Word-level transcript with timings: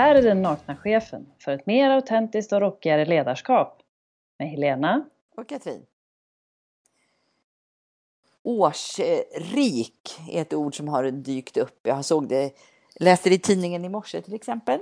här 0.00 0.14
är 0.14 0.22
den 0.22 0.42
nakna 0.42 0.76
chefen 0.76 1.26
för 1.38 1.52
ett 1.52 1.66
mer 1.66 1.90
autentiskt 1.90 2.52
och 2.52 2.60
rockigare 2.60 3.04
ledarskap 3.04 3.82
med 4.38 4.48
Helena 4.48 5.04
och 5.36 5.48
Katrin. 5.48 5.86
Årsrik 8.42 10.20
är 10.30 10.42
ett 10.42 10.54
ord 10.54 10.76
som 10.76 10.88
har 10.88 11.04
dykt 11.10 11.56
upp. 11.56 11.80
Jag 11.82 12.04
såg 12.04 12.28
det, 12.28 12.52
läste 13.00 13.28
det 13.28 13.34
i 13.34 13.38
tidningen 13.38 13.84
i 13.84 13.88
morse 13.88 14.22
till 14.22 14.34
exempel. 14.34 14.80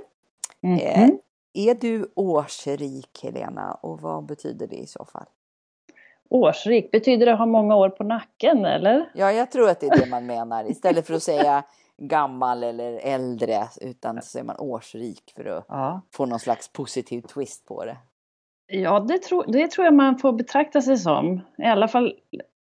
Mm 0.61 0.79
-hmm. 0.79 1.17
Är 1.53 1.75
du 1.75 2.11
årsrik 2.15 3.23
Helena 3.23 3.73
och 3.73 4.01
vad 4.01 4.25
betyder 4.25 4.67
det 4.67 4.75
i 4.75 4.87
så 4.87 5.05
fall? 5.05 5.25
Årsrik, 6.29 6.91
betyder 6.91 7.25
det 7.25 7.33
ha 7.33 7.45
många 7.45 7.75
år 7.75 7.89
på 7.89 8.03
nacken 8.03 8.65
eller? 8.65 9.11
Ja, 9.13 9.31
jag 9.31 9.51
tror 9.51 9.69
att 9.69 9.79
det 9.79 9.87
är 9.87 9.99
det 9.99 10.09
man 10.09 10.25
menar. 10.25 10.71
Istället 10.71 11.07
för 11.07 11.13
att 11.13 11.23
säga 11.23 11.63
gammal 11.99 12.63
eller 12.63 12.99
äldre 13.03 13.67
utan 13.81 14.21
så 14.21 14.27
säger 14.27 14.45
man 14.45 14.55
årsrik 14.59 15.33
för 15.35 15.45
att 15.45 15.65
ja. 15.67 16.01
få 16.13 16.25
någon 16.25 16.39
slags 16.39 16.73
positiv 16.73 17.21
twist 17.21 17.65
på 17.65 17.85
det. 17.85 17.97
Ja, 18.67 18.99
det 18.99 19.17
tror, 19.17 19.45
det 19.47 19.71
tror 19.71 19.85
jag 19.85 19.93
man 19.93 20.17
får 20.17 20.33
betrakta 20.33 20.81
sig 20.81 20.97
som. 20.97 21.41
I 21.57 21.63
alla 21.63 21.87
fall 21.87 22.13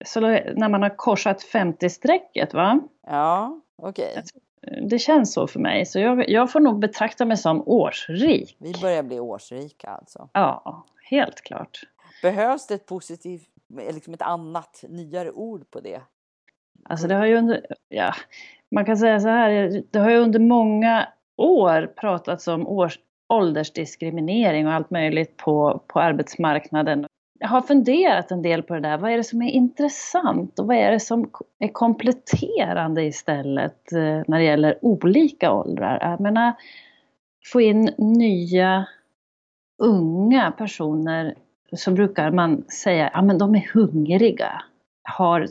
så 0.05 0.19
när 0.19 0.69
man 0.69 0.81
har 0.81 0.97
korsat 0.97 1.43
50-strecket 1.43 2.53
va? 2.53 2.79
Ja, 3.07 3.61
okej. 3.75 4.11
Okay. 4.11 4.23
Det 4.89 4.99
känns 4.99 5.33
så 5.33 5.47
för 5.47 5.59
mig, 5.59 5.85
så 5.85 5.99
jag, 5.99 6.29
jag 6.29 6.51
får 6.51 6.59
nog 6.59 6.79
betrakta 6.79 7.25
mig 7.25 7.37
som 7.37 7.67
årsrik. 7.67 8.57
Vi 8.59 8.73
börjar 8.81 9.03
bli 9.03 9.19
årsrika 9.19 9.89
alltså? 9.89 10.29
Ja, 10.33 10.85
helt 11.09 11.41
klart. 11.41 11.81
Behövs 12.21 12.67
det 12.67 12.73
ett 12.73 12.85
positivt, 12.85 13.49
liksom 13.91 14.13
ett 14.13 14.21
annat, 14.21 14.83
nyare 14.89 15.31
ord 15.31 15.71
på 15.71 15.79
det? 15.79 16.01
Alltså 16.83 17.07
det 17.07 17.15
har 17.15 17.25
ju 17.25 17.37
under, 17.37 17.65
ja, 17.89 18.13
man 18.73 18.85
kan 18.85 18.97
säga 18.97 19.19
så 19.19 19.27
här, 19.27 19.83
det 19.91 19.99
har 19.99 20.09
ju 20.09 20.17
under 20.17 20.39
många 20.39 21.07
år 21.37 21.93
pratats 21.95 22.47
om 22.47 22.67
års, 22.67 22.99
åldersdiskriminering 23.29 24.67
och 24.67 24.73
allt 24.73 24.89
möjligt 24.89 25.37
på, 25.37 25.81
på 25.87 25.99
arbetsmarknaden. 25.99 27.05
Jag 27.39 27.47
har 27.47 27.61
funderat 27.61 28.31
en 28.31 28.41
del 28.41 28.63
på 28.63 28.73
det 28.73 28.79
där. 28.79 28.97
Vad 28.97 29.11
är 29.11 29.17
det 29.17 29.23
som 29.23 29.41
är 29.41 29.51
intressant 29.51 30.59
och 30.59 30.67
vad 30.67 30.77
är 30.77 30.91
det 30.91 30.99
som 30.99 31.29
är 31.59 31.67
kompletterande 31.67 33.03
istället 33.03 33.91
eh, 33.91 34.21
när 34.27 34.37
det 34.37 34.43
gäller 34.43 34.79
olika 34.81 35.51
åldrar? 35.51 35.97
Jag 36.01 36.19
menar, 36.19 36.53
få 37.51 37.61
in 37.61 37.89
nya 37.97 38.85
unga 39.77 40.51
personer 40.51 41.35
så 41.75 41.91
brukar 41.91 42.31
man 42.31 42.63
säga 42.63 43.11
ja 43.13 43.21
men 43.21 43.37
de 43.37 43.55
är 43.55 43.69
hungriga, 43.73 44.63
har 45.03 45.47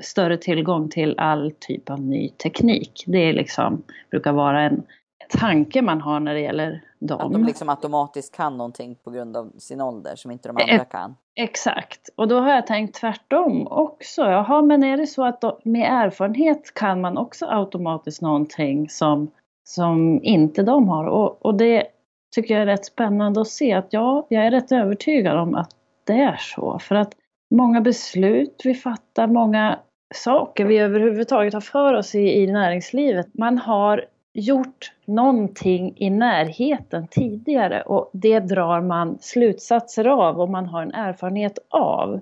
större 0.00 0.36
tillgång 0.36 0.88
till 0.88 1.14
all 1.18 1.52
typ 1.58 1.90
av 1.90 2.00
ny 2.00 2.28
teknik. 2.28 3.04
Det 3.06 3.18
är 3.18 3.32
liksom, 3.32 3.82
brukar 4.10 4.32
vara 4.32 4.62
en 4.62 4.82
tanke 5.28 5.82
man 5.82 6.00
har 6.00 6.20
när 6.20 6.34
det 6.34 6.40
gäller 6.40 6.82
dem. 6.98 7.20
Att 7.20 7.32
de 7.32 7.44
liksom 7.44 7.68
automatiskt 7.68 8.36
kan 8.36 8.56
någonting 8.56 8.96
på 9.04 9.10
grund 9.10 9.36
av 9.36 9.52
sin 9.58 9.80
ålder 9.80 10.16
som 10.16 10.30
inte 10.30 10.48
de 10.48 10.56
andra 10.56 10.84
e 10.84 10.86
kan. 10.90 11.16
Exakt, 11.34 12.10
och 12.16 12.28
då 12.28 12.40
har 12.40 12.50
jag 12.50 12.66
tänkt 12.66 12.94
tvärtom 12.94 13.66
också. 13.66 14.22
Jaha, 14.22 14.62
men 14.62 14.84
är 14.84 14.96
det 14.96 15.06
så 15.06 15.24
att 15.24 15.40
då, 15.40 15.60
med 15.64 15.92
erfarenhet 15.92 16.74
kan 16.74 17.00
man 17.00 17.18
också 17.18 17.46
automatiskt 17.46 18.22
någonting 18.22 18.88
som, 18.88 19.30
som 19.64 20.20
inte 20.22 20.62
de 20.62 20.88
har? 20.88 21.04
Och, 21.04 21.46
och 21.46 21.54
det 21.54 21.86
tycker 22.34 22.54
jag 22.54 22.62
är 22.62 22.66
rätt 22.66 22.86
spännande 22.86 23.40
att 23.40 23.48
se 23.48 23.72
att 23.72 23.92
ja, 23.92 24.26
jag 24.28 24.46
är 24.46 24.50
rätt 24.50 24.72
övertygad 24.72 25.38
om 25.38 25.54
att 25.54 25.70
det 26.04 26.12
är 26.12 26.36
så. 26.36 26.78
För 26.78 26.94
att 26.94 27.14
många 27.50 27.80
beslut 27.80 28.60
vi 28.64 28.74
fattar, 28.74 29.26
många 29.26 29.78
saker 30.14 30.64
vi 30.64 30.78
överhuvudtaget 30.78 31.54
har 31.54 31.60
för 31.60 31.94
oss 31.94 32.14
i, 32.14 32.42
i 32.42 32.46
näringslivet. 32.46 33.26
Man 33.32 33.58
har 33.58 34.04
gjort 34.32 34.92
någonting 35.04 35.94
i 35.96 36.10
närheten 36.10 37.08
tidigare 37.08 37.82
och 37.82 38.10
det 38.12 38.40
drar 38.40 38.80
man 38.80 39.18
slutsatser 39.20 40.04
av 40.04 40.40
och 40.40 40.50
man 40.50 40.66
har 40.66 40.82
en 40.82 40.94
erfarenhet 40.94 41.58
av 41.68 42.20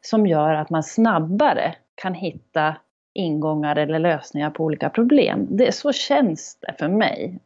som 0.00 0.26
gör 0.26 0.54
att 0.54 0.70
man 0.70 0.82
snabbare 0.82 1.74
kan 1.94 2.14
hitta 2.14 2.76
ingångar 3.14 3.76
eller 3.76 3.98
lösningar 3.98 4.50
på 4.50 4.64
olika 4.64 4.90
problem. 4.90 5.46
Det, 5.50 5.74
så 5.74 5.92
känns 5.92 6.58
det 6.60 6.74
för 6.78 6.88
mig. 6.88 7.38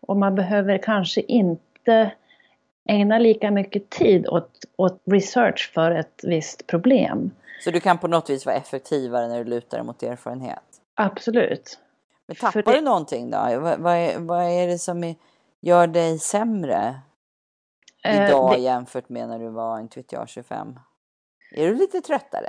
Och 0.00 0.16
man 0.16 0.34
behöver 0.34 0.78
kanske 0.78 1.20
inte 1.20 2.10
ägna 2.88 3.18
lika 3.18 3.50
mycket 3.50 3.90
tid 3.90 4.28
åt, 4.28 4.50
åt 4.76 5.02
research 5.04 5.72
för 5.74 5.90
ett 5.90 6.20
visst 6.22 6.66
problem. 6.66 7.30
Så 7.64 7.70
du 7.70 7.80
kan 7.80 7.98
på 7.98 8.08
något 8.08 8.30
vis 8.30 8.46
vara 8.46 8.56
effektivare 8.56 9.28
när 9.28 9.44
du 9.44 9.50
lutar 9.50 9.78
dig 9.78 9.86
mot 9.86 10.02
erfarenhet? 10.02 10.62
Absolut. 10.94 11.78
Men 12.26 12.36
tappar 12.36 12.62
det... 12.62 12.72
du 12.72 12.80
någonting 12.80 13.30
då? 13.30 13.38
Vad, 13.38 13.78
vad, 13.78 13.94
är, 13.94 14.18
vad 14.18 14.42
är 14.42 14.66
det 14.66 14.78
som 14.78 15.14
gör 15.60 15.86
dig 15.86 16.18
sämre 16.18 16.94
eh, 18.04 18.26
idag 18.26 18.52
det... 18.52 18.60
jämfört 18.60 19.08
med 19.08 19.28
när 19.28 19.38
du 19.38 19.48
var, 19.48 19.80
inte 19.80 19.98
vet 19.98 20.12
jag, 20.12 20.28
25? 20.28 20.78
Är 21.56 21.66
du 21.66 21.74
lite 21.74 22.00
tröttare? 22.00 22.48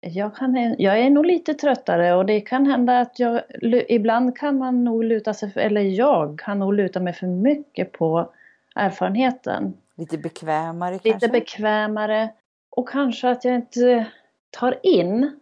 Jag, 0.00 0.36
kan, 0.36 0.74
jag 0.78 0.98
är 0.98 1.10
nog 1.10 1.26
lite 1.26 1.54
tröttare 1.54 2.14
och 2.14 2.26
det 2.26 2.40
kan 2.40 2.66
hända 2.66 3.00
att 3.00 3.18
jag 3.18 3.42
ibland 3.88 4.38
kan 4.38 4.58
man 4.58 4.84
nog 4.84 5.04
luta 5.04 5.34
sig, 5.34 5.52
eller 5.56 5.80
jag 5.80 6.38
kan 6.38 6.58
nog 6.58 6.74
luta 6.74 7.00
mig 7.00 7.12
för 7.12 7.26
mycket 7.26 7.92
på 7.92 8.32
erfarenheten. 8.74 9.76
Lite 9.96 10.18
bekvämare 10.18 10.90
kanske? 10.90 11.08
Lite 11.14 11.28
bekvämare 11.28 12.30
och 12.70 12.88
kanske 12.88 13.30
att 13.30 13.44
jag 13.44 13.54
inte 13.54 14.06
tar 14.50 14.78
in 14.82 15.40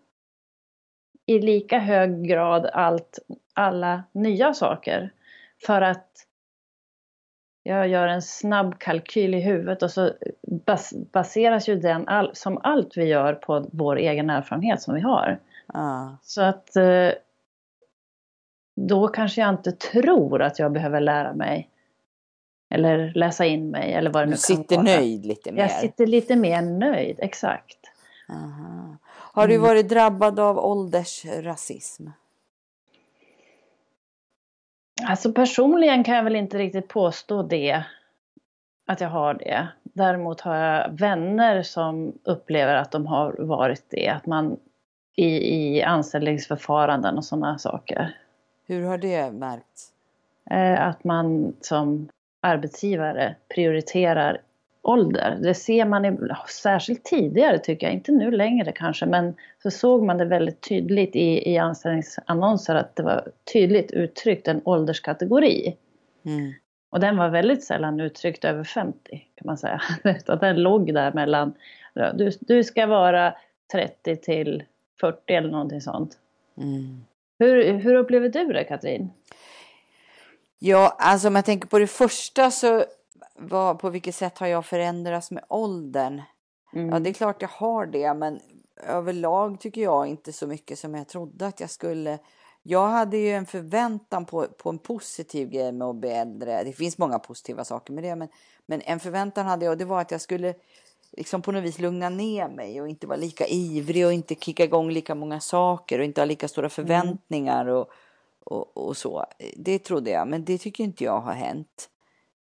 i 1.27 1.39
lika 1.39 1.79
hög 1.79 2.29
grad 2.29 2.67
allt, 2.67 3.19
alla 3.55 4.05
nya 4.13 4.55
saker. 4.55 5.13
För 5.67 5.83
att 5.83 6.09
jag 7.63 7.89
gör 7.89 8.09
en 8.09 8.23
snabb 8.23 8.79
kalkyl 8.79 9.35
i 9.35 9.41
huvudet 9.41 9.83
och 9.83 9.91
så 9.91 10.13
bas, 10.67 10.95
baseras 11.13 11.69
ju 11.69 11.77
den, 11.77 12.09
all, 12.09 12.31
som 12.35 12.59
allt 12.63 12.97
vi 12.97 13.05
gör, 13.05 13.35
på 13.35 13.69
vår 13.73 13.97
egen 13.97 14.31
erfarenhet 14.31 14.83
som 14.83 14.95
vi 14.95 15.01
har. 15.01 15.41
Ah. 15.67 16.09
Så 16.23 16.43
att 16.43 16.77
eh, 16.77 17.11
då 18.77 19.09
kanske 19.09 19.41
jag 19.41 19.51
inte 19.51 19.73
tror 19.73 20.43
att 20.43 20.59
jag 20.59 20.73
behöver 20.73 21.01
lära 21.01 21.35
mig 21.35 21.71
eller 22.71 23.13
läsa 23.15 23.47
in 23.47 23.71
mig 23.71 23.93
eller 23.93 24.11
vad 24.11 24.23
det 24.23 24.27
nu 24.27 24.37
kan 24.37 24.57
vara. 24.57 24.59
Du 24.59 24.63
sitter 24.63 24.83
nöjd 24.83 25.27
lite 25.27 25.53
mer? 25.53 25.63
Jag 25.63 25.71
sitter 25.71 26.07
lite 26.07 26.37
mer 26.37 26.63
nöjd, 26.63 27.17
exakt. 27.19 27.79
Aha. 28.29 28.97
Har 29.11 29.49
du 29.49 29.55
mm. 29.55 29.67
varit 29.67 29.89
drabbad 29.89 30.41
av 30.41 30.59
åldersrasism? 30.59 32.09
Alltså 35.03 35.33
personligen 35.33 36.05
kan 36.05 36.17
jag 36.17 36.25
väl 36.25 36.37
inte 36.37 36.59
riktigt 36.59 36.89
påstå 36.89 37.43
det. 37.43 37.85
Att 38.87 39.01
jag 39.01 39.09
har 39.09 39.35
det. 39.35 39.69
Däremot 39.83 40.41
har 40.41 40.57
jag 40.57 40.99
vänner 40.99 41.63
som 41.63 42.13
upplever 42.25 42.75
att 42.75 42.91
de 42.91 43.07
har 43.07 43.33
varit 43.39 43.85
det. 43.89 44.09
Att 44.09 44.27
man 44.27 44.57
i, 45.17 45.27
i 45.27 45.83
anställningsförfaranden 45.83 47.17
och 47.17 47.25
sådana 47.25 47.59
saker. 47.59 48.17
Hur 48.67 48.83
har 48.83 48.99
det 48.99 49.31
märkts? 49.31 49.93
Eh, 50.51 50.87
att 50.87 51.05
man 51.05 51.57
som 51.61 52.09
arbetsgivare 52.49 53.35
prioriterar 53.55 54.41
ålder. 54.83 55.39
Det 55.43 55.55
ser 55.55 55.85
man 55.85 56.05
i, 56.05 56.19
särskilt 56.49 57.05
tidigare 57.05 57.59
tycker 57.59 57.87
jag, 57.87 57.95
inte 57.95 58.13
nu 58.13 58.31
längre 58.31 58.73
kanske, 58.73 59.07
men 59.07 59.35
så 59.63 59.71
såg 59.71 60.03
man 60.05 60.19
det 60.19 60.25
väldigt 60.25 60.61
tydligt 60.69 61.17
i, 61.17 61.53
i 61.53 61.59
anställningsannonser 61.59 62.75
att 62.75 62.97
det 62.97 63.03
var 63.03 63.29
tydligt 63.53 63.91
uttryckt 63.91 64.49
en 64.49 64.61
ålderskategori. 64.65 65.77
Mm. 66.25 66.53
Och 66.91 67.01
den 67.01 67.17
var 67.17 67.29
väldigt 67.29 67.65
sällan 67.65 68.01
uttryckt 68.01 68.45
över 68.45 68.65
50 68.65 69.11
kan 69.11 69.47
man 69.47 69.59
säga. 69.59 69.83
Den 70.41 70.63
låg 70.63 70.95
där 70.95 71.13
mellan, 71.13 71.55
du, 72.15 72.31
du 72.41 72.65
ska 72.65 72.87
vara 72.87 73.35
30 73.73 74.17
till 74.17 74.65
40 75.01 75.35
eller 75.35 75.51
någonting 75.51 75.81
sånt. 75.81 76.19
Mm. 76.57 77.05
Hur, 77.39 77.73
hur 77.73 77.95
upplever 77.95 78.29
du 78.29 78.53
det 78.53 78.65
Katrin? 78.65 79.11
Ja, 80.59 80.97
alltså 80.99 81.29
om 81.29 81.37
jag 81.37 81.45
tänker 81.45 81.69
på 81.69 81.79
det 81.79 81.87
första 81.87 82.51
så 82.51 82.85
vad, 83.39 83.79
på 83.79 83.91
vilket 83.91 84.15
sätt 84.15 84.39
har 84.39 84.47
jag 84.47 84.67
förändrats 84.67 85.31
med 85.31 85.45
åldern? 85.49 86.23
Mm. 86.75 86.89
Ja, 86.89 86.99
det 86.99 87.11
är 87.11 87.15
klart 87.15 87.43
jag 87.43 87.49
har 87.49 87.87
det, 87.87 88.15
men 88.15 88.41
överlag 88.87 89.61
tycker 89.61 89.81
jag 89.81 90.07
inte 90.07 90.33
så 90.33 90.47
mycket 90.47 90.79
som 90.79 90.95
jag 90.95 91.09
trodde 91.09 91.47
att 91.47 91.61
jag 91.61 91.71
skulle. 91.71 92.19
Jag 92.63 92.89
hade 92.89 93.17
ju 93.17 93.31
en 93.31 93.47
förväntan 93.47 94.25
på, 94.25 94.47
på 94.47 94.71
en 94.71 94.79
positiv 94.79 95.49
grej 95.49 95.73
med 95.73 95.89
att 95.89 95.97
bli 95.97 96.11
äldre. 96.11 96.65
Det 96.65 96.73
finns 96.73 96.99
många 96.99 97.19
positiva 97.19 97.65
saker 97.65 97.93
med 97.93 98.05
det, 98.05 98.17
men, 98.17 98.29
men 98.67 98.81
en 98.81 99.01
förväntan 99.01 99.47
hade 99.47 99.65
jag 99.65 99.73
och 99.73 99.79
det 99.79 99.85
var 99.85 100.01
att 100.01 100.11
jag 100.11 100.21
skulle 100.21 100.55
liksom 101.13 101.43
på 101.43 101.53
något 101.53 101.65
vis 101.65 101.79
lugna 101.79 102.09
ner 102.09 102.49
mig 102.49 102.81
och 102.81 102.89
inte 102.89 103.07
vara 103.07 103.19
lika 103.19 103.47
ivrig 103.47 104.07
och 104.07 104.13
inte 104.13 104.35
kicka 104.35 104.65
igång 104.65 104.91
lika 104.91 105.15
många 105.15 105.41
saker 105.41 105.99
och 105.99 106.05
inte 106.05 106.21
ha 106.21 106.27
lika 106.27 106.49
stora 106.49 106.65
mm. 106.67 106.71
förväntningar 106.71 107.63
mm. 107.63 107.77
och, 107.77 107.91
och, 108.45 108.77
och 108.77 108.97
så. 108.97 109.27
Det 109.57 109.79
trodde 109.79 110.11
jag, 110.11 110.29
men 110.29 110.45
det 110.45 110.59
tycker 110.59 110.85
inte 110.85 111.05
jag 111.05 111.21
har 111.21 111.33
hänt. 111.33 111.91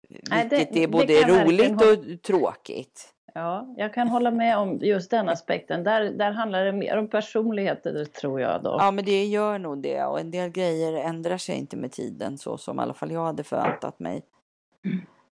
Nej, 0.09 0.47
det, 0.51 0.57
Vilket 0.57 0.77
är 0.77 0.89
både 0.89 1.45
roligt 1.45 1.73
och 1.73 2.23
tråkigt. 2.23 3.13
Ja, 3.35 3.75
jag 3.77 3.95
kan 3.95 4.09
hålla 4.09 4.31
med 4.31 4.59
om 4.59 4.79
just 4.83 5.11
den 5.11 5.29
aspekten. 5.29 5.85
Där, 5.85 6.11
där 6.11 6.33
handlar 6.33 6.65
det 6.65 6.73
mer 6.73 6.97
om 6.97 7.09
personligheter 7.09 8.05
tror 8.05 8.41
jag 8.41 8.63
då. 8.63 8.77
Ja, 8.79 8.91
men 8.91 9.05
det 9.05 9.25
gör 9.25 9.59
nog 9.59 9.83
det. 9.83 10.05
Och 10.05 10.21
en 10.21 10.31
del 10.31 10.51
grejer 10.51 10.93
ändrar 10.93 11.39
sig 11.39 11.57
inte 11.57 11.77
med 11.77 11.93
tiden 11.93 12.39
så 12.39 12.59
som 12.59 12.79
i 12.79 12.83
alla 12.83 12.95
fall 12.95 13.11
jag 13.11 13.25
hade 13.25 13.45
förväntat 13.45 14.01
mig. 14.01 14.23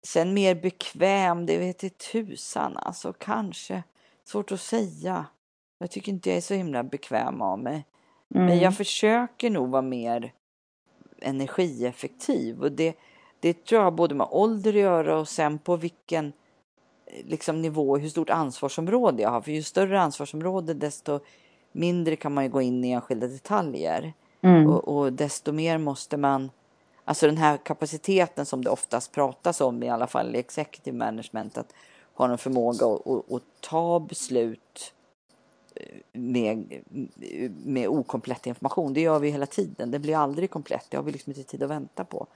Sen 0.03 0.35
mer 0.35 0.55
bekväm, 0.55 1.47
det 1.47 1.59
vet 1.59 1.83
jag 1.83 1.99
tusan 1.99 2.77
alltså. 2.77 3.12
Kanske. 3.12 3.83
Svårt 4.25 4.53
att 4.53 4.61
säga. 4.61 5.27
Jag 5.79 5.91
tycker 5.91 6.12
inte 6.12 6.29
jag 6.29 6.37
är 6.37 6.41
så 6.41 6.55
himla 6.55 6.85
bekväm 6.85 7.43
av 7.43 7.59
mig. 7.59 7.87
Mm. 8.35 8.47
Men 8.47 8.59
jag 8.59 8.77
försöker 8.77 9.51
nog 9.51 9.71
vara 9.71 9.83
mer 9.83 10.33
energieffektiv. 11.20 12.62
Och 12.62 12.72
det, 12.72 12.96
det 13.40 13.64
tror 13.64 13.78
jag 13.78 13.84
har 13.84 13.90
både 13.90 14.14
med 14.14 14.26
ålder 14.31 14.70
att 14.70 14.81
göra 14.81 15.19
och 15.19 15.28
sen 15.28 15.58
på 15.58 15.76
vilken 15.76 16.32
liksom, 17.25 17.62
nivå, 17.62 17.96
hur 17.96 18.08
stort 18.08 18.31
ansvarsområde 18.31 19.22
jag 19.22 19.31
har. 19.31 19.40
För 19.40 19.50
ju 19.50 19.62
större 19.62 20.00
ansvarsområde 20.00 20.75
desto 20.75 21.20
mindre 21.72 22.17
kan 22.17 22.34
man 22.34 22.44
ju 22.44 22.50
gå 22.50 22.62
in 22.62 22.84
i 22.84 22.90
enskilda 22.90 23.26
detaljer. 23.26 24.12
Mm. 24.43 24.67
Och, 24.67 24.88
och, 24.88 25.12
desto 25.12 25.52
mer 25.52 25.78
måste 25.78 26.17
man, 26.17 26.50
alltså 27.05 27.26
den 27.26 27.37
här 27.37 27.56
kapaciteten 27.56 28.46
som 28.46 28.64
det 28.64 28.70
oftast 28.70 29.12
pratas 29.12 29.61
om 29.61 29.82
i 29.82 29.88
alla 29.88 30.06
fall 30.06 30.37
i 30.37 30.38
executive 30.38 30.96
management, 30.96 31.58
att 31.58 31.75
ha 32.14 32.31
en 32.31 32.38
förmåga 32.38 32.87
att, 32.87 33.06
att, 33.06 33.32
att 33.32 33.43
ta 33.61 34.00
beslut 34.00 34.93
eh, 34.93 35.00
med, 36.12 36.81
med 37.65 37.88
okomplett 37.88 38.47
information. 38.47 38.94
Det 38.94 39.00
gör 39.00 39.19
vi 39.19 39.31
hela 39.31 39.47
tiden. 39.47 39.91
Det 39.91 39.99
blir 39.99 40.17
aldrig 40.17 40.50
komplett. 40.50 40.87
Det 40.91 40.97
har 40.97 41.05
vi 41.05 41.12
liksom 41.12 41.31
inte 41.31 41.43
tid 41.43 41.62
att 41.62 41.71
vänta 41.71 42.05
på. 42.05 42.27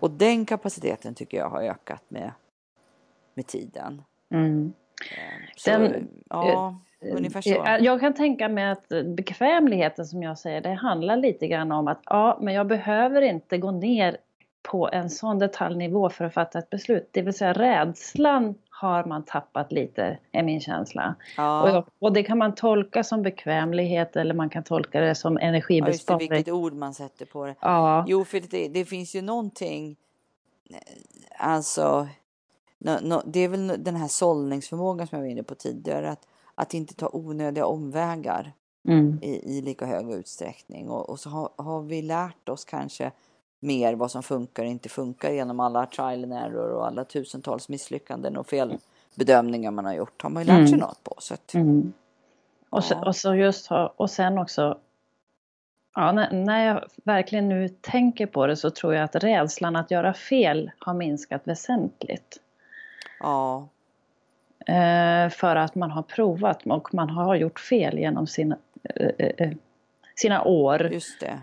Och 0.00 0.10
den 0.10 0.46
kapaciteten 0.46 1.14
tycker 1.14 1.38
jag 1.38 1.50
har 1.50 1.62
ökat 1.62 2.02
med, 2.08 2.30
med 3.34 3.46
tiden. 3.46 4.02
Mm. 4.30 4.72
Eh, 5.10 5.54
så, 5.56 5.70
den, 5.70 6.08
ja. 6.28 6.80
Ungefär 7.00 7.40
så. 7.40 7.64
Jag 7.80 8.00
kan 8.00 8.14
tänka 8.14 8.48
mig 8.48 8.70
att 8.70 8.88
bekvämligheten 9.16 10.06
som 10.06 10.22
jag 10.22 10.38
säger, 10.38 10.60
det 10.60 10.74
handlar 10.74 11.16
lite 11.16 11.46
grann 11.46 11.72
om 11.72 11.88
att 11.88 12.00
ja, 12.04 12.38
men 12.40 12.54
jag 12.54 12.66
behöver 12.66 13.22
inte 13.22 13.58
gå 13.58 13.70
ner 13.70 14.16
på 14.62 14.90
en 14.92 15.10
sån 15.10 15.38
detaljnivå 15.38 16.10
för 16.10 16.24
att 16.24 16.34
fatta 16.34 16.58
ett 16.58 16.70
beslut. 16.70 17.08
Det 17.12 17.22
vill 17.22 17.34
säga 17.34 17.52
rädslan 17.52 18.54
har 18.80 19.04
man 19.04 19.22
tappat 19.22 19.72
lite, 19.72 20.18
är 20.32 20.42
min 20.42 20.60
känsla. 20.60 21.14
Ja. 21.36 21.78
Och, 21.78 21.88
och, 21.98 22.12
det 22.12 22.22
kan 22.22 22.38
man 22.38 22.54
tolka 22.54 23.04
som 23.04 23.22
bekvämlighet 23.22 24.16
eller 24.16 24.34
man 24.34 24.50
kan 24.50 24.62
tolka 24.62 25.00
det 25.00 25.14
som 25.14 25.38
energibesparing. 25.38 26.20
Ja, 26.20 26.28
det, 26.28 26.34
vilket 26.34 26.54
ord 26.54 26.74
man 26.74 26.94
sätter 26.94 27.26
på 27.26 27.46
det. 27.46 27.54
Ja. 27.60 28.04
Jo, 28.08 28.24
för 28.24 28.40
det, 28.50 28.68
det 28.68 28.84
finns 28.84 29.14
ju 29.14 29.22
någonting, 29.22 29.96
alltså, 31.38 32.08
no, 32.78 32.98
no, 33.02 33.22
det 33.26 33.40
är 33.40 33.48
väl 33.48 33.84
den 33.84 33.96
här 33.96 34.08
sållningsförmågan 34.08 35.06
som 35.06 35.18
jag 35.18 35.24
var 35.24 35.30
inne 35.30 35.42
på 35.42 35.54
tidigare. 35.54 36.10
Att 36.10 36.26
att 36.54 36.74
inte 36.74 36.94
ta 36.94 37.10
onödiga 37.12 37.66
omvägar 37.66 38.52
mm. 38.88 39.18
i, 39.22 39.56
i, 39.56 39.62
lika 39.62 39.86
hög 39.86 40.10
utsträckning. 40.10 40.90
Och, 40.90 41.10
och 41.10 41.20
så 41.20 41.30
har, 41.30 41.50
har, 41.56 41.82
vi 41.82 42.02
lärt 42.02 42.48
oss 42.48 42.64
kanske 42.64 43.12
mer 43.64 43.94
vad 43.94 44.10
som 44.10 44.22
funkar 44.22 44.62
och 44.62 44.70
inte 44.70 44.88
funkar 44.88 45.30
genom 45.30 45.60
alla 45.60 45.86
trial 45.86 46.24
and 46.24 46.32
error 46.32 46.70
och 46.70 46.86
alla 46.86 47.04
tusentals 47.04 47.68
misslyckanden 47.68 48.36
och 48.36 48.46
felbedömningar 48.46 49.70
man 49.70 49.84
har 49.84 49.94
gjort. 49.94 50.22
Har 50.22 50.30
man 50.30 50.42
ju 50.42 50.46
lärt 50.46 50.68
sig 50.68 50.78
mm. 50.78 50.80
något 50.80 51.04
på. 51.04 51.14
Så 51.18 51.34
att, 51.34 51.54
mm. 51.54 51.92
och, 52.70 52.84
så, 52.84 53.04
och, 53.04 53.16
så 53.16 53.34
just, 53.34 53.68
och 53.96 54.10
sen 54.10 54.38
också 54.38 54.78
Ja, 55.94 56.12
när, 56.12 56.32
när 56.32 56.66
jag 56.66 56.84
verkligen 57.04 57.48
nu 57.48 57.68
tänker 57.68 58.26
på 58.26 58.46
det 58.46 58.56
så 58.56 58.70
tror 58.70 58.94
jag 58.94 59.04
att 59.04 59.16
rädslan 59.16 59.76
att 59.76 59.90
göra 59.90 60.14
fel 60.14 60.70
har 60.78 60.94
minskat 60.94 61.42
väsentligt. 61.44 62.40
Ja. 63.20 63.68
Eh, 64.66 65.30
för 65.30 65.56
att 65.56 65.74
man 65.74 65.90
har 65.90 66.02
provat 66.02 66.66
och 66.66 66.94
man 66.94 67.10
har 67.10 67.34
gjort 67.34 67.60
fel 67.60 67.98
genom 67.98 68.26
sina, 68.26 68.58
eh, 68.82 69.26
eh, 69.38 69.52
sina 70.14 70.44
år. 70.44 70.88
Just 70.92 71.20
det. 71.20 71.40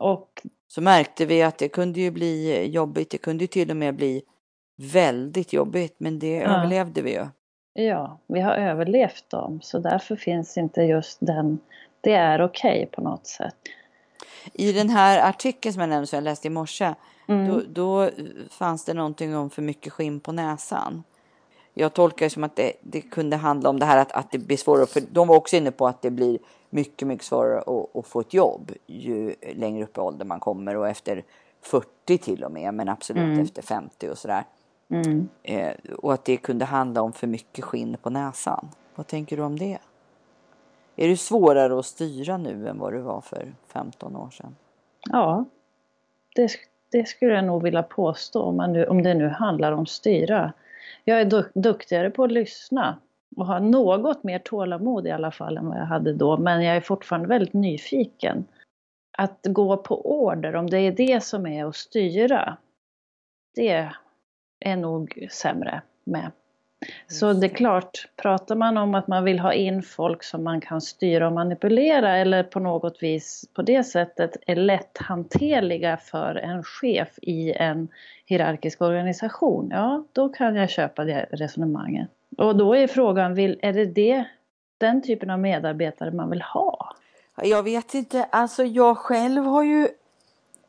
Och 0.00 0.42
så 0.68 0.80
märkte 0.80 1.26
vi 1.26 1.42
att 1.42 1.58
det 1.58 1.68
kunde 1.68 2.00
ju 2.00 2.10
bli 2.10 2.66
jobbigt. 2.66 3.10
Det 3.10 3.18
kunde 3.18 3.46
till 3.46 3.70
och 3.70 3.76
med 3.76 3.94
bli 3.94 4.22
väldigt 4.76 5.52
jobbigt, 5.52 5.94
men 5.98 6.18
det 6.18 6.36
ja. 6.36 6.42
överlevde 6.42 7.02
vi 7.02 7.12
ju. 7.12 7.26
Ja, 7.72 8.20
vi 8.26 8.40
har 8.40 8.54
överlevt 8.54 9.30
dem, 9.30 9.60
så 9.62 9.78
därför 9.78 10.16
finns 10.16 10.58
inte 10.58 10.82
just 10.82 11.18
den, 11.20 11.58
det 12.00 12.12
är 12.12 12.42
okej 12.42 12.70
okay 12.70 12.86
på 12.86 13.00
något 13.00 13.26
sätt. 13.26 13.56
I 14.52 14.72
den 14.72 14.90
här 14.90 15.28
artikeln 15.28 15.72
som 15.72 15.80
jag 15.80 15.88
nämnde, 15.88 16.06
som 16.06 16.16
jag 16.16 16.24
läste 16.24 16.46
i 16.46 16.50
morse, 16.50 16.94
mm. 17.28 17.48
då, 17.48 17.62
då 17.68 18.10
fanns 18.50 18.84
det 18.84 18.94
någonting 18.94 19.36
om 19.36 19.50
för 19.50 19.62
mycket 19.62 19.92
skinn 19.92 20.20
på 20.20 20.32
näsan 20.32 21.02
jag 21.74 21.92
tolkar 21.92 22.26
det 22.26 22.30
som 22.30 22.44
att 22.44 22.56
det, 22.56 22.72
det, 22.80 23.00
kunde 23.00 23.36
handla 23.36 23.70
om 23.70 23.78
det 23.78 23.86
här 23.86 23.98
att, 23.98 24.12
att 24.12 24.30
det 24.30 24.38
blir 24.38 24.56
svårare. 24.56 24.86
För 24.86 25.02
de 25.10 25.28
var 25.28 25.36
också 25.36 25.56
inne 25.56 25.70
på 25.70 25.86
att 25.86 26.02
det 26.02 26.10
blir 26.10 26.38
mycket, 26.70 27.08
mycket 27.08 27.26
svårare 27.26 27.58
att, 27.58 27.96
att 27.96 28.06
få 28.06 28.20
ett 28.20 28.34
jobb 28.34 28.72
ju 28.86 29.34
längre 29.54 29.84
upp 29.84 29.96
i 29.96 30.00
åldern 30.00 30.28
man 30.28 30.40
kommer 30.40 30.76
och 30.76 30.88
efter 30.88 31.24
40 31.60 32.18
till 32.18 32.44
och 32.44 32.52
med, 32.52 32.74
men 32.74 32.88
absolut 32.88 33.22
mm. 33.22 33.40
efter 33.40 33.62
50 33.62 34.08
och 34.08 34.18
sådär. 34.18 34.44
Mm. 34.88 35.28
Eh, 35.42 35.72
och 35.98 36.12
att 36.12 36.24
det 36.24 36.36
kunde 36.36 36.64
handla 36.64 37.02
om 37.02 37.12
för 37.12 37.26
mycket 37.26 37.64
skinn 37.64 37.96
på 38.02 38.10
näsan. 38.10 38.68
Vad 38.94 39.06
tänker 39.06 39.36
du 39.36 39.42
om 39.42 39.58
det? 39.58 39.78
Är 40.96 41.08
det 41.08 41.16
svårare 41.16 41.78
att 41.78 41.86
styra 41.86 42.36
nu 42.36 42.68
än 42.68 42.78
vad 42.78 42.92
det 42.92 43.00
var 43.00 43.20
för 43.20 43.54
15 43.66 44.16
år 44.16 44.30
sedan? 44.30 44.56
Ja, 45.10 45.44
det, 46.34 46.50
det 46.90 47.08
skulle 47.08 47.34
jag 47.34 47.44
nog 47.44 47.62
vilja 47.62 47.82
påstå 47.82 48.42
om, 48.42 48.56
man 48.56 48.72
nu, 48.72 48.86
om 48.86 49.02
det 49.02 49.14
nu 49.14 49.28
handlar 49.28 49.72
om 49.72 49.86
styra 49.86 50.52
jag 51.04 51.20
är 51.20 51.44
duktigare 51.54 52.10
på 52.10 52.24
att 52.24 52.32
lyssna 52.32 52.98
och 53.36 53.46
har 53.46 53.60
något 53.60 54.24
mer 54.24 54.38
tålamod 54.38 55.06
i 55.06 55.10
alla 55.10 55.30
fall 55.30 55.56
än 55.56 55.68
vad 55.68 55.78
jag 55.78 55.86
hade 55.86 56.12
då. 56.12 56.36
Men 56.36 56.64
jag 56.64 56.76
är 56.76 56.80
fortfarande 56.80 57.28
väldigt 57.28 57.52
nyfiken. 57.52 58.44
Att 59.18 59.40
gå 59.42 59.76
på 59.76 60.22
order, 60.22 60.56
om 60.56 60.70
det 60.70 60.78
är 60.78 60.92
det 60.92 61.22
som 61.22 61.46
är 61.46 61.64
att 61.64 61.76
styra, 61.76 62.56
det 63.54 63.90
är 64.60 64.76
nog 64.76 65.28
sämre 65.30 65.82
med. 66.04 66.30
Så 67.06 67.32
det 67.32 67.46
är 67.46 67.54
klart, 67.54 68.08
pratar 68.16 68.54
man 68.54 68.76
om 68.76 68.94
att 68.94 69.08
man 69.08 69.24
vill 69.24 69.38
ha 69.38 69.52
in 69.52 69.82
folk 69.82 70.22
som 70.22 70.44
man 70.44 70.60
kan 70.60 70.80
styra 70.80 71.26
och 71.26 71.32
manipulera 71.32 72.16
eller 72.16 72.42
på 72.42 72.60
något 72.60 73.02
vis 73.02 73.44
på 73.54 73.62
det 73.62 73.84
sättet 73.84 74.36
är 74.46 74.56
lätthanterliga 74.56 75.96
för 75.96 76.34
en 76.34 76.62
chef 76.62 77.18
i 77.22 77.52
en 77.52 77.88
hierarkisk 78.26 78.82
organisation, 78.82 79.68
ja 79.72 80.04
då 80.12 80.28
kan 80.28 80.56
jag 80.56 80.70
köpa 80.70 81.04
det 81.04 81.26
resonemanget. 81.30 82.08
Och 82.38 82.56
då 82.56 82.76
är 82.76 82.86
frågan, 82.86 83.34
vill, 83.34 83.58
är 83.62 83.72
det, 83.72 83.84
det 83.86 84.24
den 84.78 85.02
typen 85.02 85.30
av 85.30 85.38
medarbetare 85.38 86.10
man 86.10 86.30
vill 86.30 86.42
ha? 86.42 86.96
Jag 87.42 87.62
vet 87.62 87.94
inte, 87.94 88.24
alltså 88.24 88.64
jag 88.64 88.98
själv 88.98 89.44
har 89.44 89.62
ju 89.62 89.88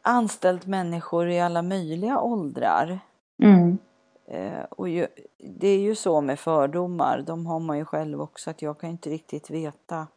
anställt 0.02 0.66
människor 0.66 1.30
i 1.30 1.40
alla 1.40 1.62
möjliga 1.62 2.20
åldrar. 2.20 3.00
Mm. 3.44 3.78
Eh, 4.25 4.63
och 4.70 4.89
ju, 4.89 5.08
det 5.38 5.68
är 5.68 5.80
ju 5.80 5.96
så 5.96 6.22
med 6.22 6.39
fördomar, 6.39 7.24
de 7.27 7.46
har 7.46 7.60
man 7.60 7.77
ju 7.77 7.86
själv 7.86 8.22
också, 8.22 8.50
att 8.50 8.62
jag 8.62 8.80
kan 8.80 8.89
inte 8.89 9.10
riktigt 9.10 9.50
veta 9.50 10.08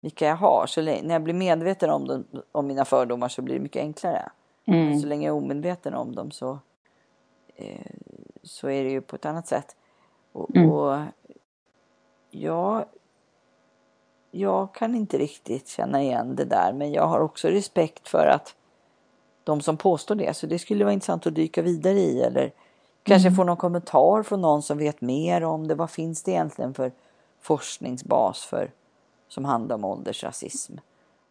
vilka 0.00 0.26
jag 0.26 0.36
har. 0.36 0.66
Så 0.66 0.82
när 0.82 1.10
jag 1.10 1.22
blir 1.22 1.34
medveten 1.34 1.90
om, 1.90 2.06
dem, 2.06 2.24
om 2.52 2.66
mina 2.66 2.84
fördomar 2.84 3.28
så 3.28 3.42
blir 3.42 3.54
det 3.54 3.60
mycket 3.60 3.80
enklare. 3.80 4.30
Mm. 4.64 5.00
Så 5.00 5.06
länge 5.06 5.26
jag 5.26 5.36
är 5.36 5.42
omedveten 5.42 5.94
om 5.94 6.14
dem 6.14 6.30
så, 6.30 6.58
eh, 7.56 7.86
så 8.42 8.68
är 8.68 8.84
det 8.84 8.90
ju 8.90 9.00
på 9.00 9.16
ett 9.16 9.26
annat 9.26 9.46
sätt. 9.46 9.76
Och, 10.32 10.56
mm. 10.56 10.70
och 10.70 10.98
jag, 12.30 12.84
jag 14.30 14.74
kan 14.74 14.94
inte 14.94 15.18
riktigt 15.18 15.68
känna 15.68 16.02
igen 16.02 16.36
det 16.36 16.44
där, 16.44 16.72
men 16.72 16.92
jag 16.92 17.06
har 17.06 17.20
också 17.20 17.48
respekt 17.48 18.08
för 18.08 18.26
att 18.26 18.54
de 19.44 19.60
som 19.60 19.76
påstår 19.76 20.14
det, 20.14 20.34
så 20.34 20.46
det 20.46 20.58
skulle 20.58 20.84
vara 20.84 20.94
intressant 20.94 21.26
att 21.26 21.34
dyka 21.34 21.62
vidare 21.62 21.98
i 21.98 22.22
eller 22.22 22.52
Kanske 23.06 23.28
mm. 23.28 23.36
få 23.36 23.44
någon 23.44 23.56
kommentar 23.56 24.22
från 24.22 24.40
någon 24.40 24.62
som 24.62 24.78
vet 24.78 25.00
mer 25.00 25.44
om 25.44 25.68
det. 25.68 25.74
Vad 25.74 25.90
finns 25.90 26.22
det 26.22 26.30
egentligen 26.30 26.74
för 26.74 26.92
forskningsbas 27.40 28.44
för 28.44 28.70
som 29.28 29.44
handlar 29.44 29.76
om 29.76 29.84
åldersrasism? 29.84 30.76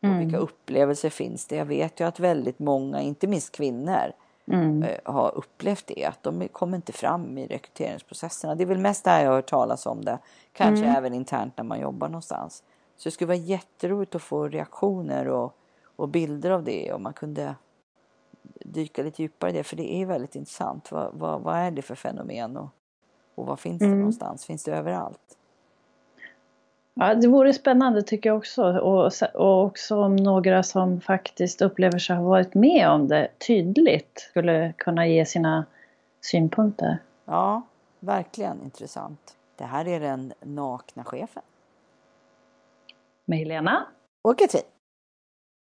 Mm. 0.02 0.16
Och 0.16 0.22
vilka 0.22 0.38
upplevelser 0.38 1.10
finns 1.10 1.46
det? 1.46 1.56
Jag 1.56 1.66
vet 1.66 2.00
ju 2.00 2.08
att 2.08 2.20
väldigt 2.20 2.60
många, 2.60 3.02
inte 3.02 3.28
minst 3.28 3.52
kvinnor, 3.52 4.12
mm. 4.48 4.84
Eh, 4.84 5.14
har 5.14 5.38
upplevt 5.38 5.88
det. 5.88 6.06
Att 6.06 6.24
de 6.24 6.48
kommer 6.48 6.76
inte 6.76 6.94
fram 6.94 7.38
i 7.38 7.48
rekryteringsprocesserna. 7.48 8.56
Det 8.56 8.64
är 8.64 8.68
väl 8.68 8.78
mest 8.78 9.04
där 9.04 9.22
jag 9.22 9.30
har 9.30 9.36
hört 9.36 9.50
talas 9.50 9.86
om 9.86 10.06
det. 10.06 10.20
Kanske 10.54 10.86
mm. 10.86 10.96
även 10.96 11.14
internt 11.14 11.58
när 11.58 11.64
man 11.64 11.80
jobbar 11.80 12.08
någonstans. 12.08 12.64
Så 12.98 13.10
det 13.10 13.14
skulle 13.14 13.28
vara 13.28 13.38
jätteroligt 13.38 14.16
att 14.16 14.22
få 14.22 14.48
reaktioner 14.48 15.28
och, 15.28 15.56
och 15.96 16.10
bilder 16.10 16.52
av 16.52 16.64
det. 16.64 16.94
Om 16.94 17.04
man 17.04 17.14
kunde 17.14 17.56
dyka 18.66 19.04
lite 19.04 19.22
djupare 19.22 19.50
i 19.50 19.54
det, 19.54 19.64
för 19.64 19.76
det 19.76 19.94
är 19.94 20.06
väldigt 20.06 20.36
intressant. 20.36 20.92
Vad, 20.92 21.14
vad, 21.14 21.42
vad 21.42 21.56
är 21.56 21.72
det 21.72 21.82
för 21.82 21.96
fenomen 21.96 22.58
och, 22.58 22.70
och 23.36 23.46
vad 23.46 23.60
finns 23.60 23.80
det 23.80 23.86
mm. 23.86 24.00
någonstans? 24.00 24.46
Finns 24.46 24.64
det 24.64 24.72
överallt? 24.72 25.38
Ja, 26.94 27.16
det 27.16 27.28
vore 27.28 27.54
spännande 27.54 28.02
tycker 28.02 28.30
jag 28.30 28.38
också. 28.38 28.64
Och, 28.64 29.12
och 29.34 29.64
också 29.64 29.98
om 29.98 30.16
några 30.16 30.64
som 30.64 31.02
faktiskt 31.02 31.62
upplever 31.62 32.00
sig 32.00 32.16
ha 32.16 32.24
varit 32.24 32.54
med 32.54 32.90
om 32.90 33.08
det 33.08 33.30
tydligt 33.48 34.28
skulle 34.30 34.74
kunna 34.78 35.08
ge 35.08 35.26
sina 35.26 35.66
synpunkter. 36.22 36.98
Ja, 37.26 37.62
verkligen 38.00 38.64
intressant. 38.64 39.36
Det 39.56 39.64
här 39.64 39.88
är 39.88 40.00
den 40.00 40.34
nakna 40.42 41.04
chefen. 41.04 41.44
Med 43.26 43.40
Helena. 43.40 43.86
Och 44.22 44.40
Katrin. 44.40 44.64